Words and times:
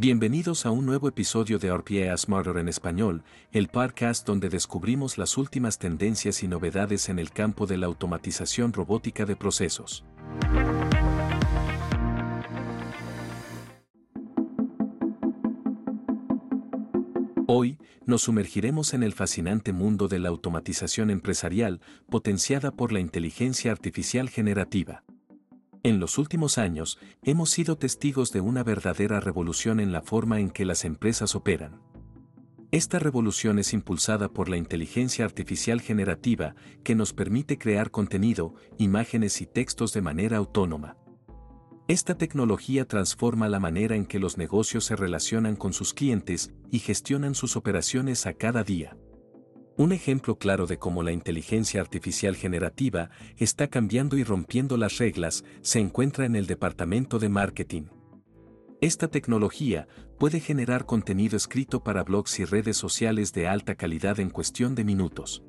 Bienvenidos 0.00 0.64
a 0.64 0.70
un 0.70 0.86
nuevo 0.86 1.08
episodio 1.08 1.58
de 1.58 1.76
RPA 1.76 2.16
Smarter 2.16 2.58
en 2.58 2.68
español, 2.68 3.24
el 3.50 3.66
podcast 3.66 4.24
donde 4.24 4.48
descubrimos 4.48 5.18
las 5.18 5.36
últimas 5.36 5.80
tendencias 5.80 6.44
y 6.44 6.46
novedades 6.46 7.08
en 7.08 7.18
el 7.18 7.32
campo 7.32 7.66
de 7.66 7.78
la 7.78 7.86
automatización 7.86 8.72
robótica 8.72 9.24
de 9.24 9.34
procesos. 9.34 10.04
Hoy, 17.48 17.78
nos 18.06 18.22
sumergiremos 18.22 18.94
en 18.94 19.02
el 19.02 19.12
fascinante 19.12 19.72
mundo 19.72 20.06
de 20.06 20.20
la 20.20 20.28
automatización 20.28 21.10
empresarial 21.10 21.80
potenciada 22.08 22.70
por 22.70 22.92
la 22.92 23.00
inteligencia 23.00 23.72
artificial 23.72 24.30
generativa. 24.30 25.02
En 25.88 26.00
los 26.00 26.18
últimos 26.18 26.58
años, 26.58 26.98
hemos 27.22 27.48
sido 27.48 27.78
testigos 27.78 28.30
de 28.30 28.42
una 28.42 28.62
verdadera 28.62 29.20
revolución 29.20 29.80
en 29.80 29.90
la 29.90 30.02
forma 30.02 30.38
en 30.38 30.50
que 30.50 30.66
las 30.66 30.84
empresas 30.84 31.34
operan. 31.34 31.80
Esta 32.70 32.98
revolución 32.98 33.58
es 33.58 33.72
impulsada 33.72 34.28
por 34.28 34.50
la 34.50 34.58
inteligencia 34.58 35.24
artificial 35.24 35.80
generativa 35.80 36.54
que 36.84 36.94
nos 36.94 37.14
permite 37.14 37.56
crear 37.56 37.90
contenido, 37.90 38.54
imágenes 38.76 39.40
y 39.40 39.46
textos 39.46 39.94
de 39.94 40.02
manera 40.02 40.36
autónoma. 40.36 40.98
Esta 41.86 42.18
tecnología 42.18 42.84
transforma 42.84 43.48
la 43.48 43.58
manera 43.58 43.96
en 43.96 44.04
que 44.04 44.18
los 44.18 44.36
negocios 44.36 44.84
se 44.84 44.94
relacionan 44.94 45.56
con 45.56 45.72
sus 45.72 45.94
clientes 45.94 46.52
y 46.70 46.80
gestionan 46.80 47.34
sus 47.34 47.56
operaciones 47.56 48.26
a 48.26 48.34
cada 48.34 48.62
día. 48.62 48.94
Un 49.78 49.92
ejemplo 49.92 50.38
claro 50.38 50.66
de 50.66 50.76
cómo 50.76 51.04
la 51.04 51.12
inteligencia 51.12 51.80
artificial 51.80 52.34
generativa 52.34 53.10
está 53.36 53.68
cambiando 53.68 54.16
y 54.16 54.24
rompiendo 54.24 54.76
las 54.76 54.98
reglas 54.98 55.44
se 55.60 55.78
encuentra 55.78 56.26
en 56.26 56.34
el 56.34 56.48
departamento 56.48 57.20
de 57.20 57.28
marketing. 57.28 57.84
Esta 58.80 59.06
tecnología 59.06 59.86
puede 60.18 60.40
generar 60.40 60.84
contenido 60.84 61.36
escrito 61.36 61.84
para 61.84 62.02
blogs 62.02 62.40
y 62.40 62.44
redes 62.44 62.76
sociales 62.76 63.32
de 63.32 63.46
alta 63.46 63.76
calidad 63.76 64.18
en 64.18 64.30
cuestión 64.30 64.74
de 64.74 64.82
minutos. 64.82 65.44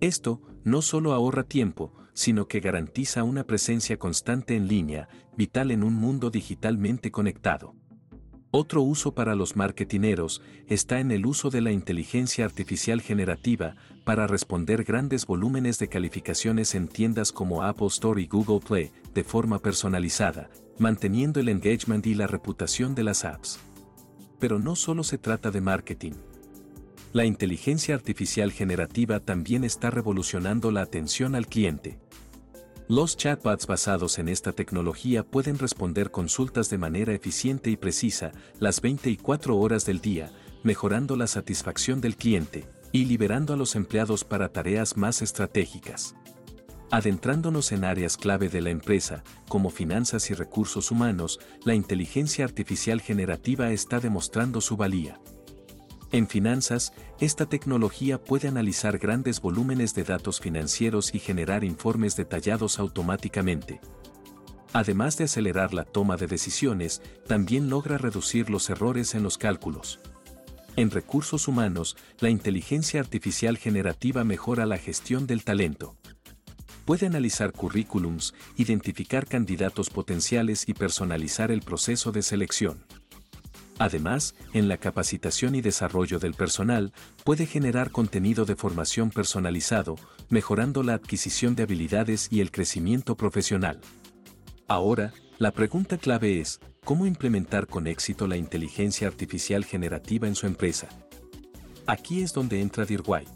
Esto 0.00 0.40
no 0.64 0.80
solo 0.80 1.12
ahorra 1.12 1.42
tiempo, 1.42 1.92
sino 2.14 2.48
que 2.48 2.60
garantiza 2.60 3.24
una 3.24 3.44
presencia 3.44 3.98
constante 3.98 4.56
en 4.56 4.68
línea, 4.68 5.06
vital 5.36 5.70
en 5.70 5.82
un 5.82 5.92
mundo 5.92 6.30
digitalmente 6.30 7.10
conectado. 7.10 7.74
Otro 8.56 8.82
uso 8.82 9.16
para 9.16 9.34
los 9.34 9.56
marketineros 9.56 10.40
está 10.68 11.00
en 11.00 11.10
el 11.10 11.26
uso 11.26 11.50
de 11.50 11.60
la 11.60 11.72
inteligencia 11.72 12.44
artificial 12.44 13.00
generativa 13.00 13.74
para 14.04 14.28
responder 14.28 14.84
grandes 14.84 15.26
volúmenes 15.26 15.80
de 15.80 15.88
calificaciones 15.88 16.76
en 16.76 16.86
tiendas 16.86 17.32
como 17.32 17.64
Apple 17.64 17.88
Store 17.88 18.22
y 18.22 18.28
Google 18.28 18.60
Play 18.64 18.92
de 19.12 19.24
forma 19.24 19.58
personalizada, 19.58 20.50
manteniendo 20.78 21.40
el 21.40 21.48
engagement 21.48 22.06
y 22.06 22.14
la 22.14 22.28
reputación 22.28 22.94
de 22.94 23.02
las 23.02 23.24
apps. 23.24 23.58
Pero 24.38 24.60
no 24.60 24.76
solo 24.76 25.02
se 25.02 25.18
trata 25.18 25.50
de 25.50 25.60
marketing. 25.60 26.12
La 27.12 27.24
inteligencia 27.24 27.96
artificial 27.96 28.52
generativa 28.52 29.18
también 29.18 29.64
está 29.64 29.90
revolucionando 29.90 30.70
la 30.70 30.82
atención 30.82 31.34
al 31.34 31.48
cliente. 31.48 31.98
Los 32.86 33.16
chatbots 33.16 33.66
basados 33.66 34.18
en 34.18 34.28
esta 34.28 34.52
tecnología 34.52 35.22
pueden 35.22 35.58
responder 35.58 36.10
consultas 36.10 36.68
de 36.68 36.76
manera 36.76 37.14
eficiente 37.14 37.70
y 37.70 37.78
precisa 37.78 38.32
las 38.58 38.82
24 38.82 39.56
horas 39.56 39.86
del 39.86 40.02
día, 40.02 40.30
mejorando 40.62 41.16
la 41.16 41.26
satisfacción 41.26 42.02
del 42.02 42.14
cliente 42.14 42.66
y 42.92 43.06
liberando 43.06 43.54
a 43.54 43.56
los 43.56 43.74
empleados 43.74 44.24
para 44.24 44.50
tareas 44.50 44.98
más 44.98 45.22
estratégicas. 45.22 46.14
Adentrándonos 46.90 47.72
en 47.72 47.84
áreas 47.84 48.18
clave 48.18 48.50
de 48.50 48.60
la 48.60 48.68
empresa, 48.68 49.24
como 49.48 49.70
finanzas 49.70 50.30
y 50.30 50.34
recursos 50.34 50.90
humanos, 50.90 51.40
la 51.64 51.74
inteligencia 51.74 52.44
artificial 52.44 53.00
generativa 53.00 53.70
está 53.70 53.98
demostrando 53.98 54.60
su 54.60 54.76
valía. 54.76 55.18
En 56.14 56.28
finanzas, 56.28 56.92
esta 57.18 57.46
tecnología 57.46 58.22
puede 58.22 58.46
analizar 58.46 58.98
grandes 58.98 59.40
volúmenes 59.40 59.96
de 59.96 60.04
datos 60.04 60.38
financieros 60.38 61.12
y 61.12 61.18
generar 61.18 61.64
informes 61.64 62.14
detallados 62.14 62.78
automáticamente. 62.78 63.80
Además 64.72 65.18
de 65.18 65.24
acelerar 65.24 65.74
la 65.74 65.82
toma 65.82 66.16
de 66.16 66.28
decisiones, 66.28 67.02
también 67.26 67.68
logra 67.68 67.98
reducir 67.98 68.48
los 68.48 68.70
errores 68.70 69.16
en 69.16 69.24
los 69.24 69.38
cálculos. 69.38 69.98
En 70.76 70.92
recursos 70.92 71.48
humanos, 71.48 71.96
la 72.20 72.30
inteligencia 72.30 73.00
artificial 73.00 73.58
generativa 73.58 74.22
mejora 74.22 74.66
la 74.66 74.78
gestión 74.78 75.26
del 75.26 75.42
talento. 75.42 75.96
Puede 76.84 77.06
analizar 77.06 77.50
currículums, 77.50 78.34
identificar 78.56 79.26
candidatos 79.26 79.90
potenciales 79.90 80.68
y 80.68 80.74
personalizar 80.74 81.50
el 81.50 81.62
proceso 81.62 82.12
de 82.12 82.22
selección. 82.22 82.84
Además, 83.78 84.34
en 84.52 84.68
la 84.68 84.76
capacitación 84.76 85.54
y 85.54 85.60
desarrollo 85.60 86.18
del 86.18 86.34
personal, 86.34 86.92
puede 87.24 87.46
generar 87.46 87.90
contenido 87.90 88.44
de 88.44 88.54
formación 88.54 89.10
personalizado, 89.10 89.96
mejorando 90.28 90.82
la 90.82 90.94
adquisición 90.94 91.56
de 91.56 91.64
habilidades 91.64 92.28
y 92.30 92.40
el 92.40 92.52
crecimiento 92.52 93.16
profesional. 93.16 93.80
Ahora, 94.68 95.12
la 95.38 95.50
pregunta 95.50 95.98
clave 95.98 96.40
es, 96.40 96.60
¿cómo 96.84 97.06
implementar 97.06 97.66
con 97.66 97.88
éxito 97.88 98.28
la 98.28 98.36
inteligencia 98.36 99.08
artificial 99.08 99.64
generativa 99.64 100.28
en 100.28 100.36
su 100.36 100.46
empresa? 100.46 100.88
Aquí 101.86 102.22
es 102.22 102.32
donde 102.32 102.60
entra 102.60 102.84
Dirway. 102.84 103.26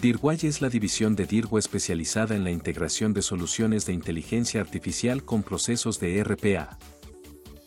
Dirway 0.00 0.38
es 0.42 0.62
la 0.62 0.68
división 0.68 1.16
de 1.16 1.26
Dirwo 1.26 1.58
especializada 1.58 2.36
en 2.36 2.44
la 2.44 2.52
integración 2.52 3.12
de 3.12 3.22
soluciones 3.22 3.84
de 3.84 3.92
inteligencia 3.92 4.60
artificial 4.60 5.24
con 5.24 5.42
procesos 5.42 5.98
de 5.98 6.22
RPA 6.22 6.78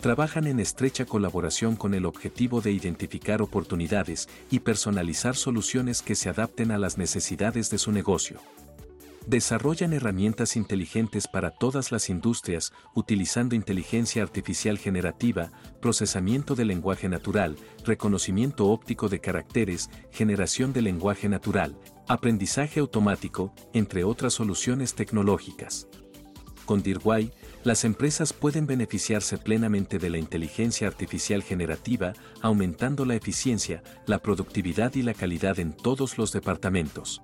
trabajan 0.02 0.48
en 0.48 0.60
estrecha 0.60 1.06
colaboración 1.06 1.76
con 1.76 1.94
el 1.94 2.06
objetivo 2.06 2.60
de 2.60 2.72
identificar 2.72 3.42
oportunidades 3.42 4.28
y 4.50 4.60
personalizar 4.60 5.36
soluciones 5.36 6.02
que 6.02 6.16
se 6.16 6.28
adapten 6.28 6.72
a 6.72 6.78
las 6.78 6.98
necesidades 6.98 7.70
de 7.70 7.78
su 7.78 7.92
negocio. 7.92 8.40
Desarrollan 9.28 9.94
herramientas 9.94 10.56
inteligentes 10.56 11.28
para 11.28 11.52
todas 11.52 11.92
las 11.92 12.10
industrias 12.10 12.74
utilizando 12.96 13.54
inteligencia 13.54 14.24
artificial 14.24 14.80
generativa, 14.80 15.52
procesamiento 15.80 16.56
de 16.56 16.66
lenguaje 16.66 17.08
natural, 17.08 17.56
reconocimiento 17.86 18.68
óptico 18.70 19.10
de 19.10 19.20
caracteres, 19.20 19.92
generación 20.10 20.74
de 20.74 20.82
lenguaje 20.82 21.30
natural, 21.30 21.78
aprendizaje 22.08 22.80
automático, 22.80 23.54
entre 23.74 24.04
otras 24.04 24.34
soluciones 24.34 24.96
tecnológicas. 24.96 25.88
Con 26.66 26.82
DIRWAY, 26.82 27.32
las 27.64 27.86
empresas 27.86 28.34
pueden 28.34 28.66
beneficiarse 28.66 29.38
plenamente 29.38 30.00
de 30.00 30.10
la 30.10 30.18
inteligencia 30.18 30.88
artificial 30.88 31.44
generativa, 31.44 32.14
aumentando 32.42 33.06
la 33.06 33.16
eficiencia, 33.16 33.84
la 34.08 34.20
productividad 34.20 34.96
y 34.96 35.04
la 35.04 35.14
calidad 35.14 35.60
en 35.60 35.74
todos 35.74 36.18
los 36.18 36.32
departamentos. 36.32 37.22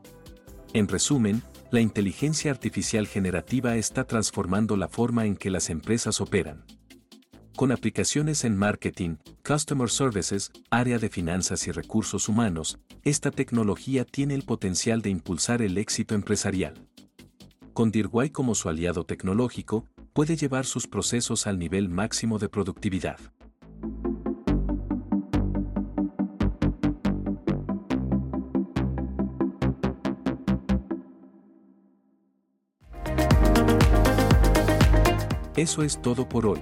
En 0.73 0.87
resumen, 0.87 1.41
la 1.71 1.81
inteligencia 1.81 2.51
artificial 2.51 3.07
generativa 3.07 3.75
está 3.75 4.03
transformando 4.05 4.77
la 4.77 4.87
forma 4.87 5.25
en 5.25 5.35
que 5.35 5.49
las 5.49 5.69
empresas 5.69 6.21
operan. 6.21 6.65
Con 7.55 7.71
aplicaciones 7.71 8.43
en 8.43 8.55
marketing, 8.55 9.15
customer 9.43 9.89
services, 9.89 10.51
área 10.69 10.99
de 10.99 11.09
finanzas 11.09 11.65
y 11.67 11.71
recursos 11.71 12.29
humanos, 12.29 12.77
esta 13.01 13.31
tecnología 13.31 14.05
tiene 14.05 14.35
el 14.35 14.43
potencial 14.43 15.01
de 15.01 15.09
impulsar 15.09 15.63
el 15.63 15.79
éxito 15.79 16.13
empresarial. 16.13 16.75
Con 17.73 17.89
DIRWAY 17.89 18.29
como 18.29 18.53
su 18.53 18.69
aliado 18.69 19.05
tecnológico, 19.05 19.85
puede 20.17 20.35
llevar 20.35 20.65
sus 20.65 20.87
procesos 20.87 21.45
al 21.45 21.59
nivel 21.59 21.89
máximo 21.89 22.39
de 22.39 22.49
productividad. 22.49 23.19
Eso 35.55 35.83
es 35.83 36.01
todo 36.01 36.27
por 36.27 36.47
hoy. 36.47 36.61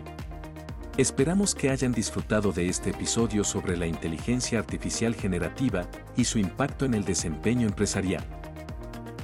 Esperamos 0.98 1.56
que 1.56 1.69
hayan 1.69 1.94
disfrutado 1.94 2.51
de 2.51 2.68
este 2.68 2.90
episodio 2.90 3.46
sobre 3.46 3.78
la 3.78 3.88
inteligencia 3.88 4.60
artificial 4.60 5.16
generativa 5.16 5.90
y 6.18 6.25
su 6.25 6.40
impacto 6.40 6.84
en 6.84 6.94
el 6.94 7.06
desempeño 7.06 7.68
empresarial. 7.68 8.45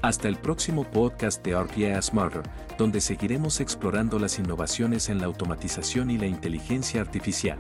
Hasta 0.02 0.28
el 0.28 0.36
próximo 0.36 0.84
podcast 0.84 1.46
de 1.46 1.56
RPA 1.56 2.02
Smarter, 2.02 2.42
donde 2.76 3.02
seguiremos 3.02 3.60
explorando 3.60 4.18
las 4.18 4.40
innovaciones 4.40 5.10
en 5.10 5.20
la 5.20 5.28
automatización 5.28 6.10
y 6.10 6.18
la 6.18 6.26
inteligencia 6.26 7.02
artificial. 7.02 7.60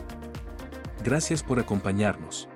Gracias 1.04 1.44
por 1.44 1.60
acompañarnos. 1.60 2.50